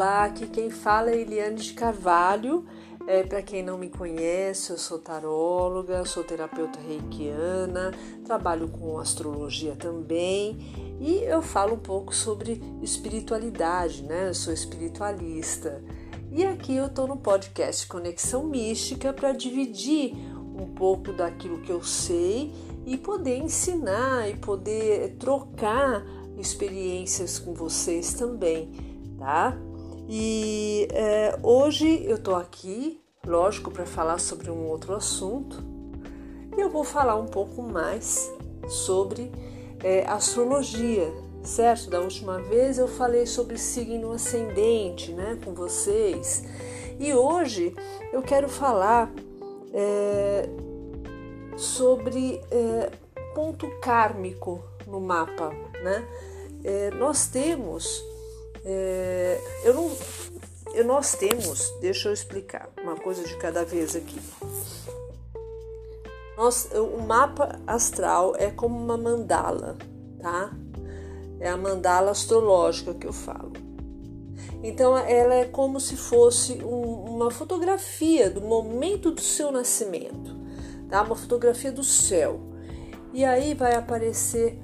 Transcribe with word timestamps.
Olá, 0.00 0.24
aqui 0.24 0.46
quem 0.46 0.70
fala 0.70 1.10
é 1.10 1.20
Eliane 1.20 1.56
de 1.56 1.74
Carvalho. 1.74 2.64
É, 3.06 3.22
Para 3.22 3.42
quem 3.42 3.62
não 3.62 3.76
me 3.76 3.90
conhece, 3.90 4.70
eu 4.70 4.78
sou 4.78 4.98
taróloga, 4.98 6.06
sou 6.06 6.24
terapeuta 6.24 6.80
reikiana, 6.80 7.92
trabalho 8.24 8.66
com 8.68 8.98
astrologia 8.98 9.76
também 9.76 10.96
e 10.98 11.16
eu 11.24 11.42
falo 11.42 11.74
um 11.74 11.78
pouco 11.78 12.14
sobre 12.14 12.62
espiritualidade, 12.80 14.02
né? 14.02 14.30
Eu 14.30 14.34
sou 14.34 14.54
espiritualista. 14.54 15.84
E 16.32 16.46
aqui 16.46 16.76
eu 16.76 16.86
estou 16.86 17.06
no 17.06 17.18
podcast 17.18 17.86
Conexão 17.86 18.46
Mística 18.46 19.12
para 19.12 19.32
dividir 19.32 20.14
um 20.58 20.66
pouco 20.74 21.12
daquilo 21.12 21.60
que 21.60 21.70
eu 21.70 21.82
sei 21.82 22.54
e 22.86 22.96
poder 22.96 23.36
ensinar 23.36 24.30
e 24.30 24.34
poder 24.34 25.16
trocar 25.18 26.02
experiências 26.38 27.38
com 27.38 27.52
vocês 27.52 28.14
também, 28.14 28.72
tá? 29.18 29.54
E 30.08 30.88
é, 30.92 31.38
hoje 31.42 32.04
eu 32.04 32.18
tô 32.18 32.34
aqui, 32.34 33.00
lógico, 33.26 33.70
para 33.70 33.86
falar 33.86 34.18
sobre 34.18 34.50
um 34.50 34.68
outro 34.68 34.94
assunto. 34.94 35.62
E 36.56 36.60
eu 36.60 36.68
vou 36.70 36.84
falar 36.84 37.16
um 37.16 37.26
pouco 37.26 37.62
mais 37.62 38.30
sobre 38.68 39.30
é, 39.82 40.04
astrologia, 40.06 41.12
certo? 41.42 41.90
Da 41.90 42.00
última 42.00 42.40
vez 42.40 42.78
eu 42.78 42.88
falei 42.88 43.26
sobre 43.26 43.56
signo 43.56 44.12
ascendente, 44.12 45.12
né, 45.12 45.38
com 45.44 45.54
vocês. 45.54 46.44
E 46.98 47.14
hoje 47.14 47.74
eu 48.12 48.22
quero 48.22 48.48
falar 48.48 49.10
é, 49.72 50.48
sobre 51.56 52.40
é, 52.50 52.90
ponto 53.34 53.68
kármico 53.80 54.62
no 54.86 55.00
mapa, 55.00 55.50
né? 55.82 56.06
É, 56.62 56.90
nós 56.90 57.26
temos, 57.26 58.04
é, 58.64 59.40
eu 59.64 59.74
não, 59.74 59.96
eu, 60.74 60.84
nós 60.84 61.14
temos, 61.14 61.72
deixa 61.80 62.08
eu 62.08 62.12
explicar 62.12 62.68
uma 62.82 62.96
coisa 62.96 63.22
de 63.24 63.36
cada 63.36 63.64
vez 63.64 63.96
aqui. 63.96 64.20
Nós, 66.36 66.68
o 66.72 67.02
mapa 67.02 67.58
astral 67.66 68.34
é 68.36 68.50
como 68.50 68.78
uma 68.78 68.96
mandala, 68.96 69.76
tá? 70.20 70.50
É 71.38 71.48
a 71.48 71.56
mandala 71.56 72.10
astrológica 72.10 72.94
que 72.94 73.06
eu 73.06 73.12
falo. 73.12 73.52
Então, 74.62 74.96
ela 74.96 75.34
é 75.34 75.44
como 75.44 75.80
se 75.80 75.96
fosse 75.96 76.62
um, 76.64 77.16
uma 77.16 77.30
fotografia 77.30 78.30
do 78.30 78.42
momento 78.42 79.10
do 79.10 79.20
seu 79.20 79.50
nascimento, 79.50 80.36
tá? 80.88 81.02
Uma 81.02 81.16
fotografia 81.16 81.72
do 81.72 81.82
céu. 81.82 82.40
E 83.12 83.24
aí 83.24 83.54
vai 83.54 83.74
aparecer 83.74 84.58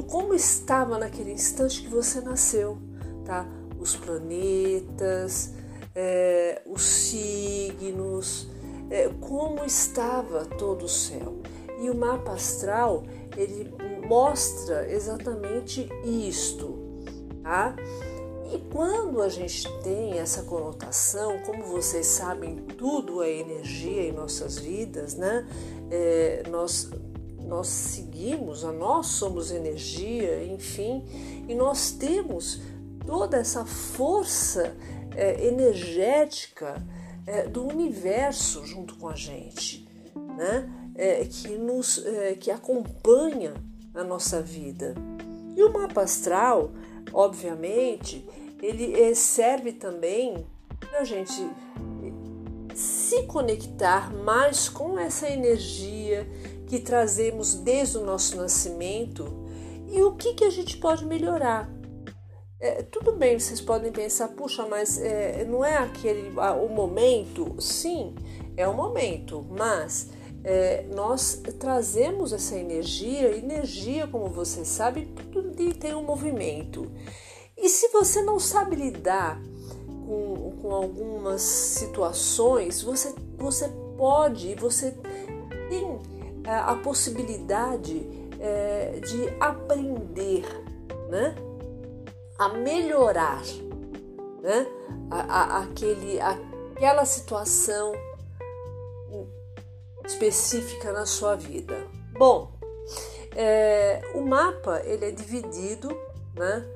como 0.00 0.32
estava 0.32 0.96
naquele 0.96 1.32
instante 1.32 1.82
que 1.82 1.88
você 1.88 2.20
nasceu, 2.20 2.78
tá? 3.24 3.44
Os 3.80 3.96
planetas, 3.96 5.54
é, 5.92 6.62
os 6.64 6.82
signos, 6.82 8.48
é, 8.88 9.08
como 9.20 9.64
estava 9.64 10.44
todo 10.44 10.84
o 10.84 10.88
céu. 10.88 11.40
E 11.80 11.90
o 11.90 11.96
mapa 11.96 12.34
astral 12.34 13.02
ele 13.36 13.74
mostra 14.06 14.88
exatamente 14.88 15.88
isto, 16.04 16.78
tá? 17.42 17.74
E 18.52 18.58
quando 18.70 19.22
a 19.22 19.30
gente 19.30 19.66
tem 19.82 20.18
essa 20.18 20.42
conotação, 20.42 21.38
como 21.40 21.64
vocês 21.64 22.06
sabem, 22.06 22.56
tudo 22.76 23.22
é 23.22 23.32
energia 23.32 24.02
em 24.02 24.12
nossas 24.12 24.58
vidas, 24.58 25.14
né? 25.14 25.48
É, 25.90 26.42
nós 26.50 26.90
nós 27.52 27.68
seguimos, 27.68 28.62
nós 28.62 29.08
somos 29.08 29.52
energia, 29.52 30.42
enfim, 30.42 31.04
e 31.46 31.54
nós 31.54 31.90
temos 31.90 32.62
toda 33.06 33.36
essa 33.36 33.66
força 33.66 34.74
é, 35.14 35.46
energética 35.46 36.82
é, 37.26 37.46
do 37.46 37.66
universo 37.66 38.64
junto 38.64 38.96
com 38.96 39.06
a 39.06 39.14
gente, 39.14 39.86
né? 40.34 40.66
É, 40.94 41.24
que 41.26 41.58
nos 41.58 42.04
é, 42.06 42.34
que 42.34 42.50
acompanha 42.50 43.52
a 43.94 44.02
nossa 44.02 44.40
vida. 44.40 44.94
E 45.54 45.62
o 45.62 45.72
mapa 45.72 46.02
astral, 46.02 46.72
obviamente, 47.12 48.26
ele 48.62 48.98
é, 48.98 49.14
serve 49.14 49.72
também 49.72 50.46
para 50.80 51.00
a 51.00 51.04
gente 51.04 51.46
se 53.12 53.24
conectar 53.24 54.10
mais 54.10 54.70
com 54.70 54.98
essa 54.98 55.28
energia 55.28 56.26
que 56.66 56.78
trazemos 56.78 57.54
desde 57.54 57.98
o 57.98 58.06
nosso 58.06 58.38
nascimento 58.38 59.46
e 59.90 60.02
o 60.02 60.12
que, 60.12 60.32
que 60.32 60.44
a 60.44 60.50
gente 60.50 60.78
pode 60.78 61.04
melhorar. 61.04 61.70
É, 62.58 62.82
tudo 62.84 63.12
bem, 63.12 63.38
vocês 63.38 63.60
podem 63.60 63.92
pensar, 63.92 64.28
puxa, 64.28 64.64
mas 64.64 64.98
é, 64.98 65.44
não 65.44 65.62
é 65.62 65.76
aquele 65.76 66.32
o 66.38 66.68
momento? 66.68 67.60
Sim, 67.60 68.14
é 68.56 68.66
o 68.66 68.72
momento, 68.72 69.46
mas 69.50 70.08
é, 70.42 70.86
nós 70.94 71.42
trazemos 71.60 72.32
essa 72.32 72.56
energia, 72.56 73.36
energia, 73.36 74.06
como 74.06 74.28
você 74.28 74.64
sabe, 74.64 75.12
tudo 75.30 75.52
tem 75.74 75.94
um 75.94 76.02
movimento. 76.02 76.90
E 77.58 77.68
se 77.68 77.88
você 77.88 78.22
não 78.22 78.38
sabe 78.38 78.74
lidar 78.74 79.38
com, 80.12 80.50
com 80.60 80.74
algumas 80.74 81.40
situações, 81.40 82.82
você, 82.82 83.14
você 83.38 83.68
pode, 83.96 84.54
você 84.56 84.94
tem 85.70 85.98
é, 86.44 86.50
a 86.50 86.74
possibilidade 86.76 88.06
é, 88.38 89.00
de 89.00 89.28
aprender, 89.40 90.44
né? 91.08 91.34
A 92.38 92.48
melhorar, 92.50 93.42
né? 94.42 94.66
A, 95.10 95.20
a, 95.20 95.62
aquele, 95.62 96.20
aquela 96.20 97.04
situação 97.06 97.92
específica 100.04 100.92
na 100.92 101.06
sua 101.06 101.36
vida. 101.36 101.86
Bom, 102.12 102.52
é, 103.34 104.02
o 104.14 104.20
mapa 104.20 104.82
ele 104.84 105.06
é 105.06 105.10
dividido, 105.10 105.88
né? 106.34 106.66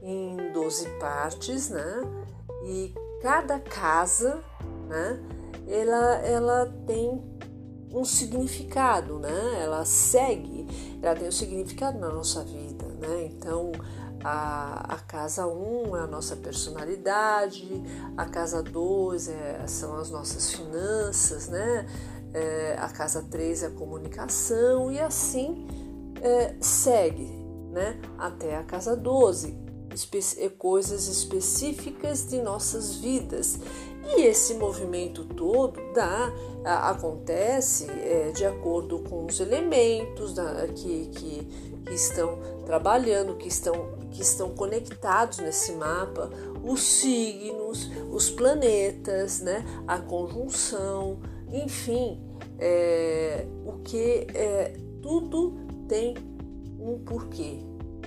Em 0.00 0.52
12 0.52 0.88
partes, 1.00 1.68
né? 1.68 2.00
E 2.66 2.92
cada 3.22 3.60
casa, 3.60 4.42
né? 4.88 5.22
Ela, 5.68 6.16
ela 6.16 6.66
tem 6.86 7.22
um 7.92 8.04
significado, 8.04 9.18
né? 9.18 9.62
Ela 9.62 9.84
segue, 9.84 10.66
ela 11.00 11.14
tem 11.14 11.28
um 11.28 11.32
significado 11.32 11.98
na 11.98 12.08
nossa 12.08 12.44
vida, 12.44 12.84
né? 13.00 13.26
Então, 13.26 13.72
a, 14.22 14.94
a 14.94 14.98
casa 14.98 15.46
1 15.46 15.88
um 15.88 15.96
é 15.96 16.00
a 16.00 16.06
nossa 16.06 16.34
personalidade, 16.36 17.82
a 18.16 18.26
casa 18.26 18.62
2 18.62 19.28
é, 19.28 19.66
são 19.66 19.96
as 19.96 20.10
nossas 20.10 20.52
finanças, 20.52 21.48
né? 21.48 21.86
É, 22.34 22.76
a 22.78 22.88
casa 22.88 23.22
3 23.22 23.62
é 23.62 23.66
a 23.66 23.70
comunicação 23.70 24.90
e 24.90 25.00
assim 25.00 25.66
é, 26.20 26.56
segue, 26.60 27.30
né? 27.72 28.00
Até 28.18 28.56
a 28.56 28.64
casa 28.64 28.96
12, 28.96 29.48
espe 29.48 29.65
coisas 30.58 31.08
específicas 31.08 32.26
de 32.28 32.40
nossas 32.42 32.96
vidas. 32.96 33.58
E 34.04 34.22
esse 34.22 34.54
movimento 34.54 35.24
todo 35.24 35.80
dá, 35.92 36.32
acontece 36.64 37.90
é, 37.90 38.30
de 38.30 38.44
acordo 38.44 39.00
com 39.00 39.26
os 39.26 39.40
elementos 39.40 40.32
da, 40.32 40.68
que, 40.68 41.06
que, 41.06 41.44
que 41.84 41.94
estão 41.94 42.38
trabalhando, 42.64 43.36
que 43.36 43.48
estão, 43.48 43.98
que 44.12 44.22
estão 44.22 44.50
conectados 44.50 45.38
nesse 45.38 45.72
mapa, 45.72 46.30
os 46.62 46.82
signos, 46.82 47.90
os 48.12 48.30
planetas, 48.30 49.40
né, 49.40 49.64
a 49.88 49.98
conjunção, 49.98 51.20
enfim, 51.52 52.20
é, 52.58 53.46
o 53.64 53.78
que 53.82 54.26
é, 54.34 54.76
tudo 55.02 55.54
tem 55.88 56.14
um 56.78 56.98
porquê, 57.04 57.58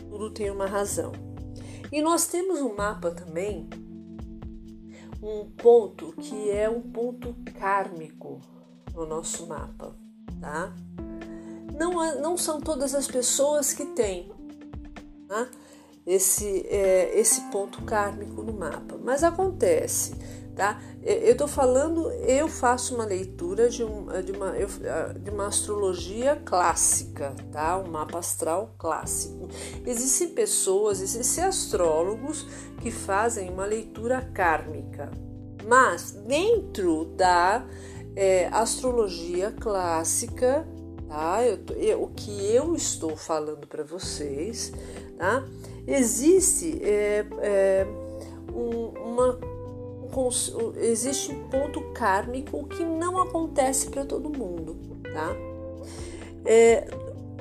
tudo 0.10 0.30
tem 0.32 0.50
uma 0.50 0.66
razão. 0.66 1.29
E 1.92 2.02
nós 2.02 2.28
temos 2.28 2.60
um 2.62 2.76
mapa 2.76 3.12
também 3.12 3.70
um 5.22 5.50
ponto 5.52 6.14
que 6.14 6.50
é 6.50 6.70
um 6.70 6.82
ponto 6.82 7.36
kármico 7.60 8.40
no 8.94 9.06
nosso 9.06 9.48
mapa, 9.48 9.96
tá? 10.40 10.74
Não, 11.78 12.22
não 12.22 12.38
são 12.38 12.60
todas 12.60 12.96
as 12.96 13.08
pessoas 13.08 13.74
que 13.74 13.86
têm 13.86 14.32
tá? 15.28 15.50
esse, 16.06 16.66
é, 16.68 17.18
esse 17.18 17.42
ponto 17.52 17.82
kármico 17.84 18.42
no 18.42 18.54
mapa, 18.54 18.98
mas 19.02 19.24
acontece 19.24 20.14
tá? 20.60 20.78
Eu 21.02 21.32
estou 21.32 21.48
falando, 21.48 22.12
eu 22.12 22.50
faço 22.50 22.94
uma 22.94 23.06
leitura 23.06 23.70
de, 23.70 23.82
um, 23.82 24.08
de, 24.22 24.34
uma, 24.34 24.52
de 25.18 25.30
uma 25.30 25.48
astrologia 25.48 26.36
clássica, 26.36 27.34
tá? 27.50 27.78
Um 27.78 27.90
mapa 27.90 28.20
astral 28.20 28.76
clássico. 28.78 29.48
Existem 29.86 30.28
pessoas, 30.28 31.00
existem 31.00 31.46
astrólogos 31.46 32.46
que 32.82 32.92
fazem 32.92 33.50
uma 33.50 33.66
leitura 33.66 34.22
kármica, 34.34 35.10
mas 35.66 36.12
dentro 36.12 37.06
da 37.16 37.66
é, 38.14 38.48
astrologia 38.52 39.56
clássica, 39.58 40.68
tá? 41.08 41.42
Eu, 41.42 41.60
eu, 41.78 42.04
o 42.04 42.08
que 42.10 42.54
eu 42.54 42.76
estou 42.76 43.16
falando 43.16 43.66
para 43.66 43.86
vocês, 43.86 44.74
tá? 45.18 45.42
Existe 45.88 46.82
é, 46.84 47.26
é, 47.42 47.88
um, 48.54 49.14
uma 49.14 49.40
existe 50.78 51.32
um 51.32 51.48
ponto 51.50 51.82
kármico 51.94 52.68
que 52.68 52.84
não 52.84 53.22
acontece 53.22 53.90
para 53.90 54.06
todo 54.06 54.30
mundo, 54.30 54.78
tá? 55.14 55.36
É, 56.46 56.88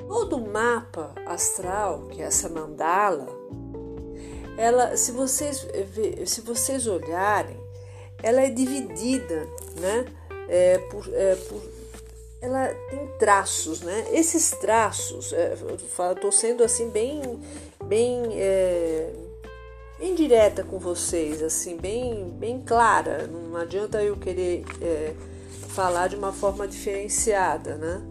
todo 0.07 0.39
mapa 0.39 1.13
astral, 1.25 2.07
que 2.07 2.21
é 2.21 2.25
essa 2.25 2.49
mandala, 2.49 3.27
ela, 4.57 4.97
se 4.97 5.11
vocês 5.11 5.65
se 6.25 6.41
vocês 6.41 6.85
olharem, 6.85 7.57
ela 8.21 8.41
é 8.41 8.49
dividida, 8.49 9.47
né? 9.79 10.05
É, 10.49 10.77
por, 10.89 11.07
é, 11.13 11.35
por, 11.35 11.61
ela 12.41 12.67
tem 12.89 13.07
traços, 13.17 13.81
né? 13.81 14.07
Esses 14.11 14.51
traços, 14.51 15.33
estou 15.33 16.29
é, 16.29 16.31
sendo 16.31 16.63
assim 16.63 16.89
bem, 16.89 17.21
bem, 17.85 18.23
é, 18.33 19.13
bem 19.99 20.15
direta 20.15 20.63
com 20.63 20.79
vocês, 20.79 21.43
assim 21.43 21.77
bem, 21.77 22.29
bem 22.39 22.61
clara. 22.61 23.27
Não 23.27 23.55
adianta 23.55 24.01
eu 24.01 24.15
querer 24.15 24.63
é, 24.81 25.13
falar 25.67 26.07
de 26.07 26.15
uma 26.15 26.31
forma 26.31 26.67
diferenciada, 26.67 27.75
né? 27.75 28.01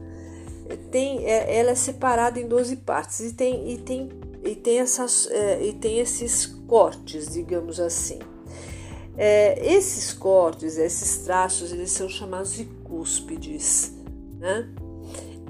Tem, 0.90 1.25
é, 1.25 1.56
ela 1.56 1.70
é 1.70 1.75
separada 1.75 2.38
em 2.38 2.46
12 2.46 2.76
partes 2.76 3.20
e 3.20 3.32
tem, 3.32 3.73
e 3.73 3.79
tem, 3.79 4.11
e 4.44 4.55
tem, 4.55 4.81
essas, 4.81 5.26
é, 5.31 5.64
e 5.64 5.73
tem 5.73 5.99
esses 5.99 6.44
cortes, 6.44 7.32
digamos 7.32 7.81
assim. 7.81 8.19
É, 9.17 9.58
esses 9.75 10.12
cortes, 10.12 10.76
esses 10.76 11.25
traços, 11.25 11.73
eles 11.73 11.90
são 11.90 12.08
chamados 12.08 12.52
de 12.52 12.67
cúspides 12.85 13.99
né? 14.38 14.69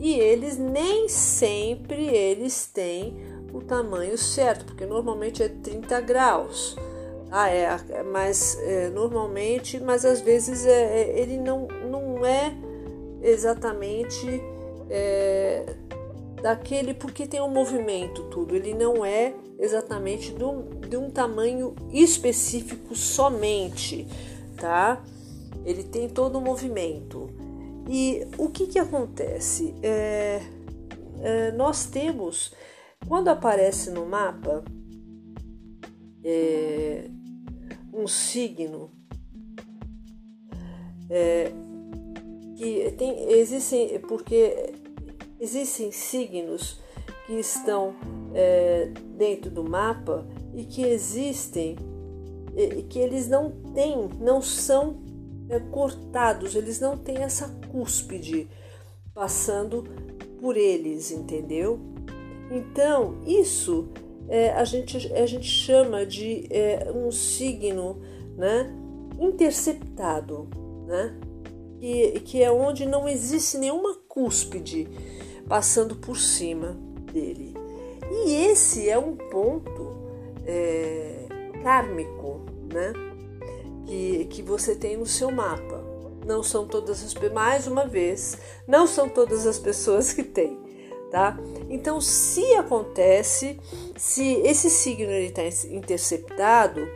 E 0.00 0.14
eles 0.14 0.56
nem 0.56 1.08
sempre 1.08 2.06
eles 2.06 2.67
têm 2.67 3.17
o 3.52 3.60
tamanho 3.60 4.16
certo, 4.16 4.64
porque 4.64 4.86
normalmente 4.86 5.42
é 5.42 5.48
30 5.48 6.00
graus. 6.00 6.76
Ah, 7.30 7.48
é, 7.50 7.68
mas 8.04 8.58
é, 8.62 8.88
normalmente, 8.88 9.78
mas 9.78 10.04
às 10.04 10.20
vezes 10.20 10.64
é, 10.64 11.02
é, 11.02 11.20
ele 11.20 11.36
não, 11.36 11.68
não 11.90 12.24
é 12.24 12.54
exatamente 13.22 14.42
é, 14.88 15.74
daquele, 16.40 16.94
porque 16.94 17.26
tem 17.26 17.40
um 17.42 17.50
movimento 17.50 18.22
tudo, 18.24 18.56
ele 18.56 18.72
não 18.72 19.04
é 19.04 19.34
exatamente 19.58 20.32
do, 20.32 20.62
de 20.88 20.96
um 20.96 21.10
tamanho 21.10 21.74
específico 21.92 22.94
somente, 22.94 24.06
tá? 24.56 25.02
Ele 25.64 25.82
tem 25.82 26.08
todo 26.08 26.38
o 26.38 26.40
movimento. 26.40 27.28
E 27.88 28.26
o 28.38 28.48
que, 28.48 28.66
que 28.66 28.78
acontece? 28.78 29.74
É, 29.82 30.40
é, 31.20 31.52
nós 31.52 31.86
temos, 31.86 32.52
quando 33.06 33.28
aparece 33.28 33.90
no 33.90 34.06
mapa 34.06 34.64
é, 36.24 37.08
um 37.92 38.06
signo 38.06 38.90
é, 41.10 41.52
que 42.56 42.90
tem, 42.92 43.32
existem, 43.32 43.98
porque 44.00 44.74
existem 45.40 45.90
signos 45.92 46.80
que 47.26 47.34
estão 47.34 47.94
é, 48.34 48.90
dentro 49.16 49.50
do 49.50 49.62
mapa 49.62 50.26
e 50.54 50.64
que 50.64 50.82
existem, 50.82 51.76
que 52.88 52.98
eles 52.98 53.28
não 53.28 53.50
têm, 53.72 54.08
não 54.20 54.42
são 54.42 55.00
é, 55.48 55.60
cortados, 55.60 56.56
eles 56.56 56.80
não 56.80 56.96
têm 56.96 57.18
essa 57.18 57.48
cúspide 57.70 58.48
passando 59.14 59.84
por 60.40 60.56
eles, 60.56 61.10
entendeu? 61.10 61.80
Então, 62.50 63.18
isso 63.26 63.88
é, 64.28 64.50
a, 64.50 64.64
gente, 64.64 65.12
a 65.12 65.26
gente 65.26 65.46
chama 65.46 66.04
de 66.06 66.46
é, 66.50 66.90
um 66.94 67.10
signo 67.10 68.00
né, 68.36 68.72
interceptado, 69.18 70.48
né? 70.86 71.18
Que, 71.80 72.20
que 72.20 72.42
é 72.42 72.50
onde 72.50 72.84
não 72.86 73.08
existe 73.08 73.56
nenhuma 73.56 73.94
cúspide 74.08 74.88
passando 75.48 75.94
por 75.94 76.18
cima 76.18 76.76
dele. 77.12 77.54
E 78.10 78.34
esse 78.46 78.88
é 78.88 78.98
um 78.98 79.14
ponto 79.14 79.96
é, 80.44 81.26
kármico, 81.62 82.40
né? 82.72 82.92
que, 83.88 84.26
que 84.26 84.42
você 84.42 84.74
tem 84.74 84.96
no 84.98 85.06
seu 85.06 85.30
mapa. 85.30 85.82
Não 86.26 86.42
são 86.42 86.66
todas 86.66 87.02
as 87.02 87.14
mais 87.32 87.66
uma 87.66 87.86
vez, 87.86 88.36
não 88.66 88.86
são 88.86 89.08
todas 89.08 89.46
as 89.46 89.58
pessoas 89.58 90.12
que 90.12 90.22
têm, 90.22 90.58
tá? 91.10 91.38
Então, 91.69 92.00
se 92.00 92.55
acontece, 92.55 93.58
se 93.96 94.34
esse 94.43 94.70
signo 94.70 95.10
está 95.12 95.43
interceptado, 95.70 96.87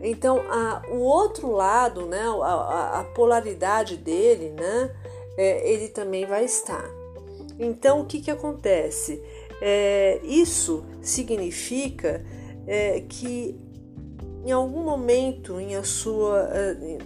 então 0.00 0.42
a, 0.50 0.82
o 0.90 0.98
outro 0.98 1.50
lado, 1.50 2.06
né, 2.06 2.22
a, 2.42 3.00
a 3.00 3.04
polaridade 3.04 3.96
dele, 3.96 4.50
né, 4.50 4.94
é, 5.36 5.70
ele 5.70 5.88
também 5.88 6.26
vai 6.26 6.44
estar. 6.44 6.88
Então, 7.58 8.00
o 8.00 8.06
que, 8.06 8.20
que 8.20 8.30
acontece? 8.30 9.22
É, 9.60 10.20
isso 10.24 10.84
significa 11.02 12.24
é, 12.66 13.00
que 13.00 13.60
em 14.44 14.52
algum 14.52 14.82
momento 14.82 15.60
em 15.60 15.74
a 15.76 15.82
sua, 15.82 16.48
eh, 16.52 16.98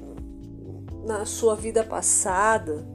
na 1.05 1.27
sua 1.27 1.57
vida 1.57 1.83
passada, 1.83 2.87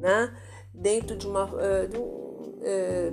né? 0.00 0.34
dentro 0.74 1.16
de 1.16 1.26
uma. 1.26 1.48
Eh, 1.60 1.86
de 1.86 2.21
é, 2.62 3.12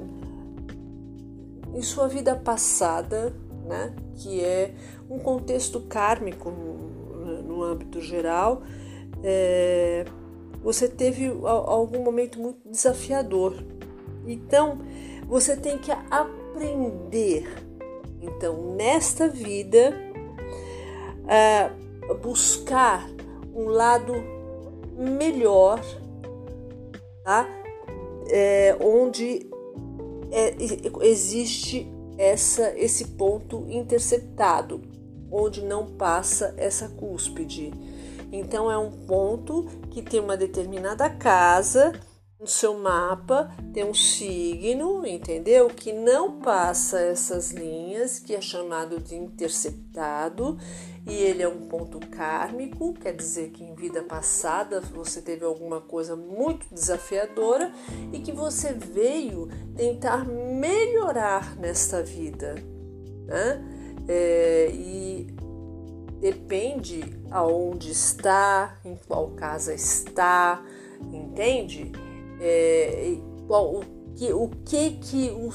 em 1.74 1.82
sua 1.82 2.08
vida 2.08 2.36
passada, 2.36 3.34
né? 3.66 3.94
que 4.16 4.44
é 4.44 4.74
um 5.10 5.20
contexto 5.20 5.82
kármico 5.82 6.52
no, 6.52 7.42
no 7.44 7.64
âmbito 7.64 8.02
geral, 8.02 8.62
é, 9.24 10.06
você 10.62 10.88
teve 10.88 11.28
algum 11.44 12.04
momento 12.04 12.40
muito 12.40 12.70
desafiador. 12.70 13.56
Então, 14.28 14.80
você 15.28 15.56
tem 15.56 15.78
que 15.78 15.92
aprender. 15.92 17.48
Então, 18.22 18.76
nesta 18.76 19.30
vida, 19.30 19.94
uh, 21.24 22.16
buscar 22.16 23.10
um 23.54 23.66
lado 23.66 24.14
melhor, 24.98 25.80
tá? 27.24 27.48
É, 28.30 28.78
onde 28.80 29.48
é, 30.32 30.56
existe 31.02 31.92
essa, 32.18 32.74
esse 32.78 33.06
ponto 33.10 33.66
interceptado, 33.70 34.82
onde 35.32 35.64
não 35.64 35.86
passa 35.86 36.54
essa 36.58 36.90
cúspide. 36.90 37.72
Então 38.32 38.70
é 38.70 38.78
um 38.78 38.92
ponto 38.92 39.66
que 39.90 40.02
tem 40.02 40.20
uma 40.20 40.38
determinada 40.38 41.10
casa 41.10 41.94
no 42.40 42.48
seu 42.48 42.74
mapa 42.80 43.52
tem 43.74 43.84
um 43.84 43.94
signo, 43.94 45.06
entendeu? 45.06 45.68
Que 45.68 45.92
não 45.92 46.40
passa 46.40 47.00
essas 47.02 47.52
linhas, 47.52 48.18
que 48.18 48.34
é 48.34 48.40
chamado 48.40 49.00
de 49.00 49.16
interceptado, 49.16 50.58
e 51.06 51.14
ele 51.14 51.44
é 51.44 51.48
um 51.50 51.68
ponto 51.68 52.00
kármico, 52.08 52.94
quer 52.94 53.14
dizer 53.14 53.50
que 53.50 53.64
em 53.64 53.76
vida 53.76 54.04
passada 54.04 54.80
você 54.80 55.22
teve 55.22 55.44
alguma 55.44 55.82
coisa 55.82 56.16
muito 56.16 56.66
desafiadora 56.74 57.74
e 58.14 58.20
que 58.20 58.32
você 58.32 58.72
veio 58.72 59.50
tentar 59.76 60.26
melhorar 60.26 61.58
nesta 61.58 62.02
vida, 62.02 62.56
né? 63.26 63.62
É, 64.08 64.72
e 64.72 65.28
depende 66.22 67.02
aonde 67.30 67.92
está, 67.92 68.78
em 68.86 68.98
qual 69.08 69.32
casa 69.32 69.74
está, 69.74 70.64
entende? 71.12 71.92
É, 72.40 73.16
bom, 73.48 73.82
o 73.82 74.16
que 74.16 74.34
o 74.34 74.50
que 74.66 74.92
que 74.98 75.30
o, 75.32 75.50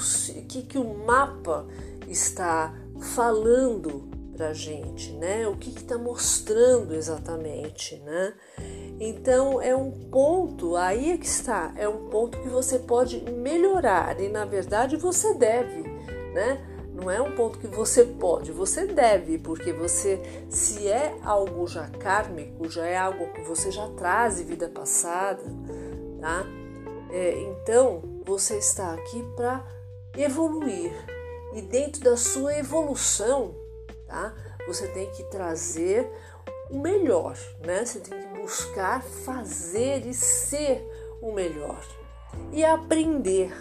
que 0.49 0.62
que 0.62 0.79
o 0.79 1.05
mapa 1.05 1.67
está 2.09 2.75
falando 3.00 4.09
para 4.37 4.53
gente, 4.53 5.12
né? 5.12 5.47
O 5.47 5.57
que 5.57 5.71
está 5.71 5.97
mostrando 5.97 6.95
exatamente, 6.95 7.97
né? 8.00 8.35
Então 8.99 9.61
é 9.61 9.75
um 9.75 9.91
ponto 9.91 10.76
aí 10.76 11.12
é 11.12 11.19
que 11.19 11.26
está, 11.26 11.73
é 11.76 11.88
um 11.88 12.09
ponto 12.09 12.41
que 12.41 12.49
você 12.49 12.79
pode 12.79 13.21
melhorar 13.31 14.21
e 14.21 14.29
na 14.29 14.45
verdade 14.45 14.97
você 14.97 15.35
deve, 15.35 15.83
né? 16.33 16.64
Não 16.95 17.11
é 17.11 17.21
um 17.21 17.35
ponto 17.35 17.59
que 17.59 17.67
você 17.67 18.05
pode, 18.05 18.53
você 18.53 18.87
deve, 18.87 19.37
porque 19.38 19.73
você, 19.73 20.23
se 20.49 20.87
é 20.87 21.17
algo 21.25 21.67
já 21.67 21.88
kármico, 21.88 22.69
já 22.71 22.87
é 22.87 22.97
algo 22.97 23.33
que 23.33 23.43
você 23.43 23.73
já 23.73 23.88
traz 23.91 24.37
de 24.37 24.45
vida 24.45 24.69
passada, 24.69 25.43
tá? 26.21 26.47
É, 27.14 27.38
então, 27.42 28.02
você 28.26 28.59
está 28.59 28.92
aqui 28.92 29.23
para 29.37 29.64
evoluir 30.16 30.92
e 31.54 31.62
dentro 31.62 32.02
da 32.02 32.16
sua 32.16 32.59
evolução, 32.59 33.54
tá? 34.09 34.35
Você 34.66 34.88
tem 34.88 35.09
que 35.12 35.23
trazer 35.30 36.11
o 36.68 36.76
melhor, 36.80 37.38
né? 37.64 37.85
Você 37.85 38.00
tem 38.00 38.18
que 38.21 38.40
buscar 38.40 39.00
fazer 39.00 40.04
e 40.04 40.12
ser 40.12 40.85
o 41.23 41.30
melhor 41.30 41.80
e 42.52 42.64
aprender, 42.64 43.54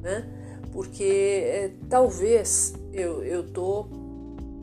né? 0.00 0.24
Porque 0.72 1.42
é, 1.46 1.72
talvez 1.88 2.74
eu 2.92 3.24
eu 3.24 3.52
tô 3.52 3.88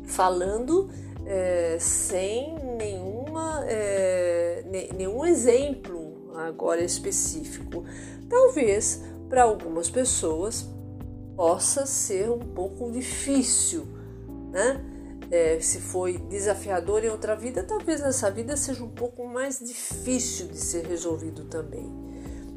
falando 0.05 0.89
é, 1.25 1.77
sem 1.81 2.55
nenhuma, 2.77 3.65
é, 3.67 4.63
nenhum 4.95 5.25
exemplo 5.25 5.96
agora 6.47 6.83
específico. 6.83 7.83
Talvez 8.29 9.03
para 9.29 9.43
algumas 9.43 9.89
pessoas 9.89 10.67
possa 11.35 11.85
ser 11.85 12.29
um 12.31 12.39
pouco 12.39 12.91
difícil, 12.91 13.87
né? 14.51 14.83
É, 15.29 15.59
se 15.59 15.81
foi 15.81 16.17
desafiador 16.17 17.03
em 17.03 17.09
outra 17.09 17.35
vida, 17.35 17.61
talvez 17.61 18.01
nessa 18.01 18.31
vida 18.31 18.55
seja 18.55 18.81
um 18.83 18.89
pouco 18.89 19.27
mais 19.27 19.59
difícil 19.59 20.47
de 20.47 20.57
ser 20.57 20.85
resolvido 20.85 21.43
também. 21.43 21.91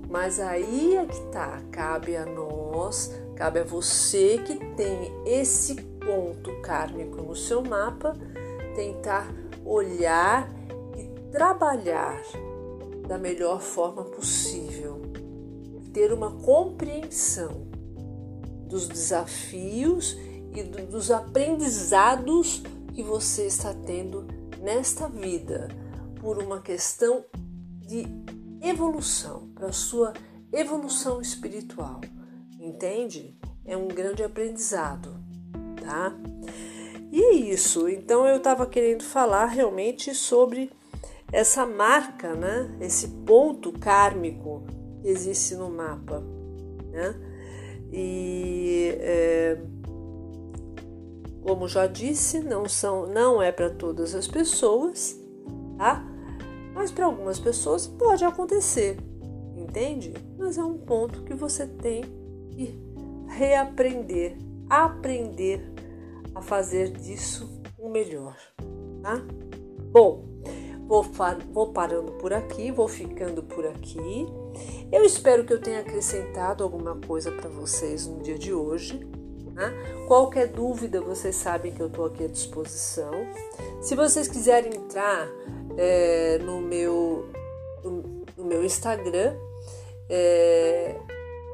Mas 0.08 0.38
aí 0.40 0.96
é 0.96 1.04
que 1.04 1.20
tá, 1.32 1.60
cabe 1.70 2.16
a 2.16 2.24
nós, 2.24 3.12
cabe 3.36 3.60
a 3.60 3.64
você 3.64 4.38
que 4.38 4.56
tem 4.74 5.12
esse 5.26 5.74
ponto 5.74 6.60
kármico 6.62 7.22
no 7.22 7.34
seu 7.36 7.62
mapa, 7.62 8.16
tentar 8.74 9.32
olhar 9.64 10.48
e 10.96 11.30
trabalhar 11.30 12.20
da 13.10 13.18
melhor 13.18 13.60
forma 13.60 14.04
possível, 14.04 15.02
ter 15.92 16.12
uma 16.12 16.30
compreensão 16.30 17.66
dos 18.68 18.86
desafios 18.86 20.16
e 20.54 20.62
do, 20.62 20.86
dos 20.86 21.10
aprendizados 21.10 22.62
que 22.94 23.02
você 23.02 23.46
está 23.46 23.74
tendo 23.74 24.28
nesta 24.60 25.08
vida 25.08 25.66
por 26.20 26.40
uma 26.40 26.60
questão 26.60 27.24
de 27.80 28.06
evolução, 28.62 29.48
para 29.56 29.72
sua 29.72 30.12
evolução 30.52 31.20
espiritual. 31.20 32.00
Entende? 32.60 33.36
É 33.64 33.76
um 33.76 33.88
grande 33.88 34.22
aprendizado, 34.22 35.16
tá? 35.82 36.14
E 37.10 37.20
é 37.20 37.32
isso. 37.32 37.88
Então 37.88 38.24
eu 38.24 38.36
estava 38.36 38.66
querendo 38.66 39.02
falar 39.02 39.46
realmente 39.46 40.14
sobre 40.14 40.70
essa 41.32 41.64
marca, 41.66 42.34
né? 42.34 42.76
Esse 42.80 43.08
ponto 43.08 43.72
kármico 43.72 44.64
que 45.02 45.08
existe 45.08 45.54
no 45.54 45.70
mapa, 45.70 46.22
né? 46.90 47.14
E 47.92 48.94
é, 48.98 49.58
como 51.42 51.66
já 51.66 51.86
disse, 51.86 52.40
não 52.40 52.68
são, 52.68 53.06
não 53.06 53.42
é 53.42 53.50
para 53.50 53.70
todas 53.70 54.14
as 54.14 54.26
pessoas, 54.26 55.18
tá? 55.76 56.04
Mas 56.74 56.92
para 56.92 57.06
algumas 57.06 57.40
pessoas 57.40 57.86
pode 57.86 58.24
acontecer, 58.24 58.96
entende? 59.56 60.14
Mas 60.38 60.58
é 60.58 60.62
um 60.62 60.78
ponto 60.78 61.22
que 61.22 61.34
você 61.34 61.66
tem 61.66 62.02
que 62.50 62.78
reaprender, 63.28 64.36
aprender 64.68 65.72
a 66.34 66.42
fazer 66.42 66.90
disso 66.90 67.60
o 67.78 67.88
melhor, 67.88 68.36
tá? 69.02 69.20
Bom, 69.90 70.29
vou, 70.90 71.06
vou 71.52 71.68
parando 71.68 72.10
por 72.12 72.32
aqui, 72.32 72.72
vou 72.72 72.88
ficando 72.88 73.44
por 73.44 73.64
aqui. 73.64 74.26
Eu 74.90 75.04
espero 75.04 75.44
que 75.44 75.52
eu 75.52 75.60
tenha 75.60 75.80
acrescentado 75.80 76.64
alguma 76.64 76.96
coisa 76.96 77.30
para 77.30 77.48
vocês 77.48 78.08
no 78.08 78.20
dia 78.20 78.36
de 78.36 78.52
hoje. 78.52 78.98
Né? 79.54 79.72
Qualquer 80.08 80.48
dúvida, 80.48 81.00
vocês 81.00 81.36
sabem 81.36 81.72
que 81.72 81.80
eu 81.80 81.86
estou 81.86 82.06
aqui 82.06 82.24
à 82.24 82.26
disposição. 82.26 83.12
Se 83.80 83.94
vocês 83.94 84.26
quiserem 84.26 84.74
entrar 84.74 85.28
é, 85.78 86.38
no, 86.38 86.60
meu, 86.60 87.28
no, 87.84 88.24
no, 88.36 88.44
meu 88.44 88.64
Instagram, 88.64 89.36
é, 90.08 90.96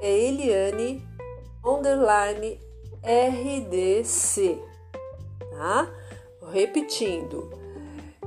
é 0.01 0.19
Eliane 0.19 1.07
underline 1.63 2.59
RDC, 3.03 4.59
tá? 5.51 5.93
Repetindo, 6.51 7.51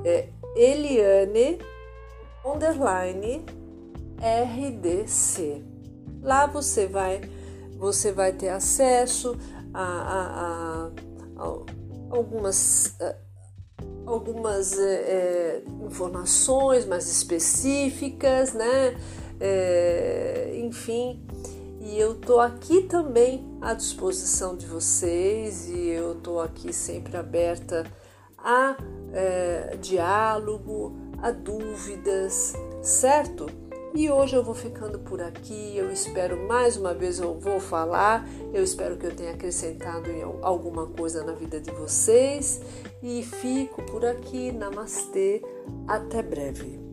é 0.04 0.28
Eliane 0.56 1.58
underline 2.44 3.44
RDC. 4.18 5.64
Lá 6.22 6.46
você 6.46 6.86
vai 6.86 7.20
você 7.78 8.12
vai 8.12 8.32
ter 8.32 8.50
acesso 8.50 9.36
a, 9.72 9.82
a, 9.82 10.20
a, 10.36 11.42
a 11.42 11.80
algumas 12.10 12.96
algumas 14.04 14.78
é, 14.78 14.94
é, 14.94 15.62
informações 15.86 16.84
mais 16.84 17.08
específicas, 17.08 18.52
né? 18.52 18.96
É, 19.38 20.52
enfim, 20.56 21.24
e 21.80 21.98
eu 21.98 22.14
tô 22.14 22.40
aqui 22.40 22.82
também 22.82 23.56
à 23.60 23.72
disposição 23.72 24.54
de 24.54 24.66
vocês 24.66 25.68
e 25.68 25.88
eu 25.88 26.16
tô 26.16 26.40
aqui 26.40 26.72
sempre 26.72 27.16
aberta 27.16 27.86
a 28.44 28.76
é, 29.12 29.76
diálogo, 29.80 30.96
a 31.22 31.30
dúvidas, 31.30 32.54
certo? 32.82 33.46
E 33.92 34.08
hoje 34.08 34.36
eu 34.36 34.44
vou 34.44 34.54
ficando 34.54 35.00
por 35.00 35.20
aqui. 35.20 35.76
Eu 35.76 35.90
espero 35.90 36.36
mais 36.46 36.76
uma 36.76 36.94
vez 36.94 37.18
eu 37.18 37.38
vou 37.38 37.58
falar. 37.58 38.26
Eu 38.52 38.62
espero 38.62 38.96
que 38.96 39.06
eu 39.06 39.14
tenha 39.14 39.32
acrescentado 39.32 40.08
alguma 40.42 40.86
coisa 40.86 41.24
na 41.24 41.32
vida 41.32 41.60
de 41.60 41.72
vocês. 41.72 42.60
E 43.02 43.22
fico 43.22 43.82
por 43.82 44.04
aqui. 44.04 44.52
Namastê. 44.52 45.42
Até 45.88 46.22
breve. 46.22 46.89